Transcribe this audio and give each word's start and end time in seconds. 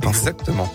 Exactement. 0.00 0.68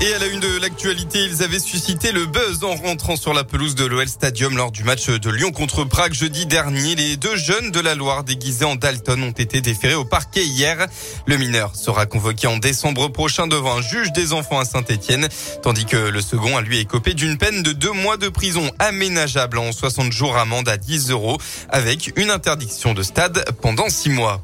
Et 0.00 0.14
à 0.14 0.18
la 0.20 0.26
une 0.26 0.38
de 0.38 0.60
l'actualité, 0.60 1.24
ils 1.24 1.42
avaient 1.42 1.58
suscité 1.58 2.12
le 2.12 2.24
buzz 2.26 2.62
en 2.62 2.76
rentrant 2.76 3.16
sur 3.16 3.34
la 3.34 3.42
pelouse 3.42 3.74
de 3.74 3.84
l'OL 3.84 4.06
Stadium 4.06 4.56
lors 4.56 4.70
du 4.70 4.84
match 4.84 5.08
de 5.08 5.28
Lyon 5.28 5.50
contre 5.50 5.82
Prague 5.82 6.14
jeudi 6.14 6.46
dernier. 6.46 6.94
Les 6.94 7.16
deux 7.16 7.34
jeunes 7.34 7.72
de 7.72 7.80
la 7.80 7.96
Loire 7.96 8.22
déguisés 8.22 8.64
en 8.64 8.76
Dalton 8.76 9.20
ont 9.24 9.32
été 9.32 9.60
déférés 9.60 9.96
au 9.96 10.04
parquet 10.04 10.44
hier. 10.44 10.86
Le 11.26 11.36
mineur 11.36 11.74
sera 11.74 12.06
convoqué 12.06 12.46
en 12.46 12.58
décembre 12.58 13.08
prochain 13.08 13.48
devant 13.48 13.78
un 13.78 13.82
juge 13.82 14.12
des 14.12 14.32
enfants 14.32 14.60
à 14.60 14.64
Saint-Etienne, 14.64 15.26
tandis 15.64 15.84
que 15.84 15.96
le 15.96 16.20
second 16.20 16.56
a 16.56 16.60
lui 16.60 16.78
écopé 16.78 17.14
d'une 17.14 17.36
peine 17.36 17.64
de 17.64 17.72
deux 17.72 17.90
mois 17.90 18.16
de 18.16 18.28
prison 18.28 18.70
aménageable 18.78 19.58
en 19.58 19.72
60 19.72 20.12
jours 20.12 20.36
amende 20.36 20.68
à 20.68 20.76
10 20.76 21.10
euros 21.10 21.38
avec 21.70 22.12
une 22.14 22.30
interdiction 22.30 22.94
de 22.94 23.02
stade 23.02 23.44
pendant 23.62 23.88
six 23.88 24.10
mois. 24.10 24.40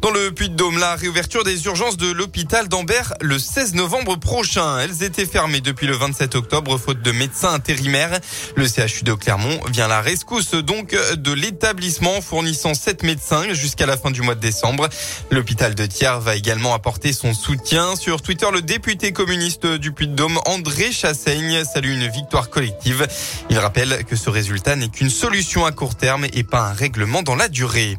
Dans 0.00 0.10
le 0.10 0.32
Puy-de-Dôme, 0.32 0.78
la 0.78 0.96
réouverture 0.96 1.44
des 1.44 1.64
urgences 1.64 1.96
de 1.96 2.10
l'hôpital 2.10 2.68
d'Ambert 2.68 3.14
le 3.20 3.38
16 3.38 3.74
novembre 3.74 4.16
prochain. 4.18 4.78
Elles 5.00 5.06
étaient 5.06 5.24
depuis 5.60 5.86
le 5.86 5.96
27 5.96 6.36
octobre 6.36 6.78
faute 6.78 7.02
de 7.02 7.10
médecins 7.10 7.52
intérimaires. 7.52 8.20
Le 8.54 8.66
CHU 8.66 9.02
de 9.02 9.14
Clermont 9.14 9.58
vient 9.70 9.88
la 9.88 10.00
rescousse 10.00 10.54
donc 10.54 10.96
de 11.16 11.32
l'établissement 11.32 12.20
fournissant 12.20 12.74
sept 12.74 13.02
médecins 13.02 13.52
jusqu'à 13.54 13.86
la 13.86 13.96
fin 13.96 14.10
du 14.10 14.22
mois 14.22 14.34
de 14.34 14.40
décembre. 14.40 14.88
L'hôpital 15.30 15.74
de 15.74 15.86
Thiers 15.86 16.20
va 16.20 16.36
également 16.36 16.74
apporter 16.74 17.12
son 17.12 17.34
soutien. 17.34 17.96
Sur 17.96 18.22
Twitter, 18.22 18.46
le 18.52 18.62
député 18.62 19.12
communiste 19.12 19.66
du 19.66 19.92
Puy-de-Dôme, 19.92 20.38
André 20.46 20.92
Chassaigne, 20.92 21.64
salue 21.64 21.90
une 21.90 22.08
victoire 22.08 22.50
collective. 22.50 23.06
Il 23.50 23.58
rappelle 23.58 24.04
que 24.04 24.16
ce 24.16 24.30
résultat 24.30 24.76
n'est 24.76 24.88
qu'une 24.88 25.10
solution 25.10 25.66
à 25.66 25.72
court 25.72 25.96
terme 25.96 26.26
et 26.32 26.44
pas 26.44 26.68
un 26.68 26.72
règlement 26.72 27.22
dans 27.22 27.36
la 27.36 27.48
durée. 27.48 27.98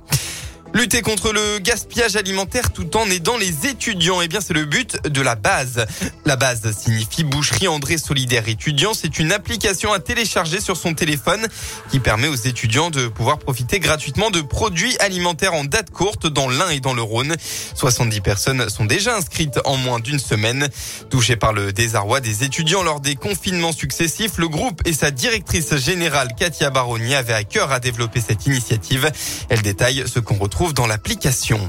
Lutter 0.75 1.01
contre 1.01 1.31
le 1.31 1.59
gaspillage 1.59 2.17
alimentaire 2.17 2.73
tout 2.73 2.97
en 2.97 3.09
aidant 3.09 3.37
les 3.37 3.65
étudiants, 3.65 4.19
eh 4.21 4.27
bien 4.27 4.41
c'est 4.41 4.53
le 4.53 4.65
but 4.65 5.07
de 5.07 5.21
la 5.21 5.35
base. 5.35 5.85
La 6.25 6.35
base 6.35 6.69
signifie 6.77 7.23
Boucherie 7.23 7.69
André 7.69 7.97
Solidaire 7.97 8.49
Étudiant. 8.49 8.93
C'est 8.93 9.17
une 9.17 9.31
application 9.31 9.93
à 9.93 9.99
télécharger 9.99 10.59
sur 10.59 10.75
son 10.75 10.93
téléphone 10.93 11.47
qui 11.91 12.01
permet 12.01 12.27
aux 12.27 12.35
étudiants 12.35 12.89
de 12.89 13.07
pouvoir 13.07 13.39
profiter 13.39 13.79
gratuitement 13.79 14.31
de 14.31 14.41
produits 14.41 14.97
alimentaires 14.99 15.53
en 15.53 15.63
date 15.63 15.91
courte 15.91 16.27
dans 16.27 16.49
l'Ain 16.49 16.69
et 16.69 16.81
dans 16.81 16.93
le 16.93 17.01
Rhône. 17.01 17.37
70 17.75 18.19
personnes 18.19 18.67
sont 18.67 18.83
déjà 18.83 19.15
inscrites 19.15 19.61
en 19.63 19.77
moins 19.77 20.01
d'une 20.01 20.19
semaine. 20.19 20.67
Touché 21.09 21.37
par 21.37 21.53
le 21.53 21.71
désarroi 21.71 22.19
des 22.19 22.43
étudiants 22.43 22.83
lors 22.83 22.99
des 22.99 23.15
confinements 23.15 23.71
successifs, 23.71 24.37
le 24.37 24.49
groupe 24.49 24.81
et 24.83 24.91
sa 24.91 25.09
directrice 25.09 25.73
générale 25.77 26.35
Katia 26.37 26.69
Baroni 26.69 27.15
avaient 27.15 27.31
à 27.31 27.45
cœur 27.45 27.71
à 27.71 27.79
développer 27.79 28.19
cette 28.19 28.45
initiative. 28.45 29.09
Elle 29.47 29.61
détaille 29.61 30.03
ce 30.05 30.19
qu'on 30.19 30.35
retrouve 30.35 30.64
dans 30.73 30.87
l'application. 30.87 31.59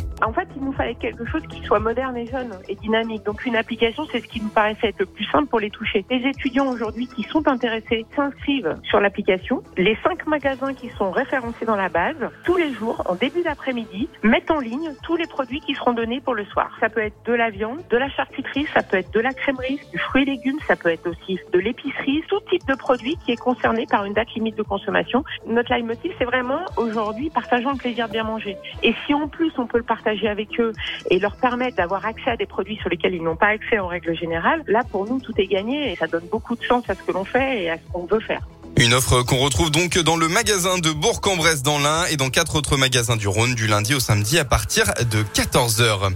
Fallait 0.77 0.95
quelque 0.95 1.25
chose 1.27 1.43
qui 1.49 1.63
soit 1.63 1.81
moderne 1.81 2.17
et 2.17 2.27
jeune 2.27 2.53
et 2.69 2.75
dynamique. 2.77 3.25
Donc 3.25 3.45
une 3.47 3.57
application, 3.57 4.07
c'est 4.11 4.21
ce 4.21 4.29
qui 4.29 4.41
nous 4.41 4.49
paraissait 4.49 4.89
être 4.89 5.01
le 5.01 5.07
plus 5.07 5.25
simple 5.25 5.47
pour 5.49 5.61
les 5.61 5.71
toucher. 5.71 6.05
Les 6.11 6.29
étudiants 6.29 6.69
aujourd'hui 6.69 7.09
qui 7.09 7.23
sont 7.25 7.47
intéressés 7.49 8.07
s'inscrivent 8.15 8.77
sur 8.85 9.01
l'application. 9.01 9.63
Les 9.77 9.97
cinq 10.05 10.27
magasins 10.27 10.75
qui 10.75 10.89
sont 10.91 11.11
référencés 11.11 11.65
dans 11.65 11.77
la 11.77 11.89
base, 11.89 12.17
tous 12.45 12.57
les 12.57 12.73
jours, 12.73 13.03
en 13.07 13.15
début 13.15 13.43
d'après-midi, 13.43 14.09
mettent 14.23 14.51
en 14.51 14.61
ligne 14.61 14.93
tous 15.03 15.17
les 15.17 15.27
produits 15.27 15.61
qui 15.61 15.75
seront 15.75 15.93
donnés 15.93 16.21
pour 16.21 16.35
le 16.35 16.45
soir. 16.47 16.71
Ça 16.81 16.89
peut 16.89 17.01
être 17.01 17.17
de 17.25 17.33
la 17.33 17.51
viande, 17.51 17.81
de 17.89 17.97
la 17.97 18.09
charcuterie, 18.11 18.67
ça 18.75 18.83
peut 18.83 18.99
être 18.99 19.13
de 19.13 19.21
la 19.21 19.33
crèmerie, 19.33 19.81
du 19.93 19.99
fruit 19.99 20.23
et 20.23 20.27
légumes, 20.27 20.59
ça 20.67 20.77
peut 20.77 20.91
être 20.91 21.09
aussi 21.09 21.39
de 21.53 21.59
l'épicerie, 21.59 22.23
tout 22.29 22.41
type 22.51 22.67
de 22.67 22.75
produit 22.75 23.17
qui 23.25 23.33
est 23.33 23.37
concerné 23.37 23.87
par 23.87 24.05
une 24.05 24.13
date 24.13 24.33
limite 24.35 24.57
de 24.57 24.63
consommation. 24.63 25.25
Notre 25.47 25.73
leitmotiv, 25.73 26.13
c'est 26.19 26.25
vraiment 26.25 26.61
aujourd'hui 26.77 27.31
partageons 27.31 27.73
le 27.73 27.79
plaisir 27.79 28.09
de 28.09 28.13
bien 28.13 28.25
manger. 28.25 28.57
Et 28.83 28.95
si 29.07 29.15
en 29.15 29.29
plus 29.29 29.53
on 29.59 29.67
peut 29.67 29.79
le 29.79 29.85
partager 29.85 30.29
avec 30.29 30.61
eux 30.61 30.66
et 31.11 31.19
leur 31.19 31.37
permettre 31.37 31.77
d'avoir 31.77 32.05
accès 32.05 32.31
à 32.31 32.37
des 32.37 32.47
produits 32.47 32.77
sur 32.77 32.89
lesquels 32.89 33.15
ils 33.15 33.23
n'ont 33.23 33.37
pas 33.37 33.49
accès 33.49 33.79
en 33.79 33.87
règle 33.87 34.17
générale, 34.17 34.63
là 34.67 34.83
pour 34.91 35.07
nous 35.07 35.21
tout 35.21 35.33
est 35.39 35.47
gagné 35.47 35.93
et 35.93 35.97
ça 35.97 36.07
donne 36.07 36.27
beaucoup 36.31 36.57
de 36.57 36.65
sens 36.65 36.85
à 36.89 36.95
ce 36.95 37.03
que 37.03 37.13
l'on 37.13 37.25
fait 37.25 37.63
et 37.63 37.71
à 37.71 37.77
ce 37.77 37.93
qu'on 37.93 38.07
veut 38.07 38.21
faire. 38.21 38.41
Une 38.79 38.93
offre 38.93 39.23
qu'on 39.23 39.39
retrouve 39.39 39.71
donc 39.71 39.99
dans 39.99 40.17
le 40.17 40.29
magasin 40.29 40.77
de 40.77 40.91
Bourg-en-Bresse 40.91 41.63
dans 41.63 41.79
l'Ain 41.79 42.05
et 42.11 42.17
dans 42.17 42.29
quatre 42.29 42.57
autres 42.57 42.77
magasins 42.77 43.17
du 43.17 43.27
Rhône 43.27 43.55
du 43.55 43.67
lundi 43.67 43.95
au 43.95 44.01
samedi 44.01 44.39
à 44.39 44.45
partir 44.45 44.85
de 45.11 45.23
14h. 45.35 46.13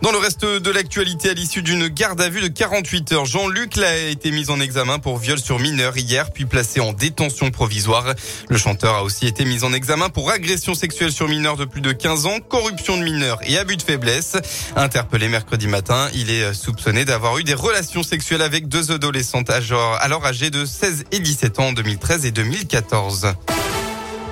Dans 0.00 0.12
le 0.12 0.18
reste 0.18 0.44
de 0.44 0.70
l'actualité, 0.70 1.30
à 1.30 1.34
l'issue 1.34 1.60
d'une 1.60 1.88
garde 1.88 2.20
à 2.20 2.28
vue 2.28 2.40
de 2.40 2.46
48 2.46 3.12
heures, 3.12 3.24
Jean-Luc 3.24 3.74
l'a 3.74 3.96
été 3.96 4.30
mis 4.30 4.48
en 4.48 4.60
examen 4.60 5.00
pour 5.00 5.18
viol 5.18 5.40
sur 5.40 5.58
mineur 5.58 5.96
hier, 5.96 6.30
puis 6.30 6.44
placé 6.44 6.78
en 6.78 6.92
détention 6.92 7.50
provisoire. 7.50 8.14
Le 8.48 8.56
chanteur 8.56 8.94
a 8.94 9.02
aussi 9.02 9.26
été 9.26 9.44
mis 9.44 9.64
en 9.64 9.72
examen 9.72 10.08
pour 10.08 10.30
agression 10.30 10.74
sexuelle 10.74 11.10
sur 11.10 11.26
mineur 11.26 11.56
de 11.56 11.64
plus 11.64 11.80
de 11.80 11.90
15 11.90 12.26
ans, 12.26 12.38
corruption 12.38 12.96
de 12.96 13.02
mineurs 13.02 13.40
et 13.42 13.58
abus 13.58 13.76
de 13.76 13.82
faiblesse. 13.82 14.36
Interpellé 14.76 15.28
mercredi 15.28 15.66
matin, 15.66 16.08
il 16.14 16.30
est 16.30 16.54
soupçonné 16.54 17.04
d'avoir 17.04 17.36
eu 17.38 17.44
des 17.44 17.54
relations 17.54 18.04
sexuelles 18.04 18.42
avec 18.42 18.68
deux 18.68 18.92
adolescentes 18.92 19.50
alors 19.50 20.24
âgées 20.24 20.50
de 20.50 20.64
16 20.64 21.06
et 21.10 21.18
17 21.18 21.58
ans 21.58 21.68
en 21.68 21.72
2013 21.72 22.24
et 22.24 22.30
2014. 22.30 23.34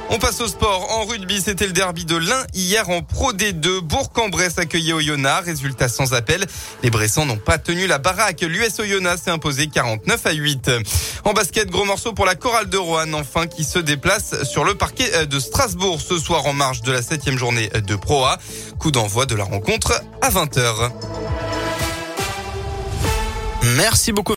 On 0.08 0.18
passe 0.18 0.40
au 0.40 0.46
sport. 0.46 0.86
En 0.92 1.04
rugby, 1.04 1.40
c'était 1.40 1.66
le 1.66 1.72
derby 1.72 2.04
de 2.04 2.16
l'Ain 2.16 2.44
hier 2.54 2.88
en 2.88 3.02
Pro 3.02 3.32
D2. 3.32 3.80
Bourg-en-Bresse 3.80 4.58
accueillait 4.58 4.92
Oyonnax. 4.92 5.46
Résultat 5.46 5.88
sans 5.88 6.14
appel. 6.14 6.46
Les 6.82 6.90
Bressans 6.90 7.26
n'ont 7.26 7.36
pas 7.36 7.58
tenu 7.58 7.86
la 7.86 7.98
baraque. 7.98 8.42
L'US 8.42 8.78
Oyonnax 8.78 9.22
s'est 9.22 9.30
imposé 9.30 9.66
49 9.66 10.26
à 10.26 10.32
8. 10.32 10.70
En 11.24 11.32
basket, 11.32 11.70
gros 11.70 11.84
morceau 11.84 12.12
pour 12.12 12.24
la 12.24 12.36
chorale 12.36 12.68
de 12.68 12.78
Roanne, 12.78 13.14
enfin, 13.14 13.46
qui 13.46 13.64
se 13.64 13.80
déplace 13.80 14.44
sur 14.44 14.64
le 14.64 14.74
parquet 14.74 15.10
euh, 15.14 15.26
de 15.26 15.40
Strasbourg 15.40 16.00
ce 16.00 16.18
soir 16.18 16.46
en 16.46 16.52
marge 16.52 16.82
de 16.82 16.92
la 16.92 17.02
septième 17.02 17.36
journée 17.36 17.68
de 17.68 17.96
Pro 17.96 18.24
A. 18.24 18.38
Coup 18.78 18.92
d'envoi 18.92 19.26
de 19.26 19.34
la 19.34 19.44
rencontre 19.44 20.00
à 20.22 20.30
20h. 20.30 20.90
Merci 23.74 24.12
beaucoup. 24.12 24.24